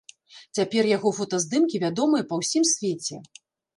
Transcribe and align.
Цяпер 0.59 0.83
яго 0.91 1.11
фотаздымкі 1.19 1.81
вядомыя 1.85 2.23
па 2.33 2.43
ўсім 2.43 2.63
свеце. 2.73 3.23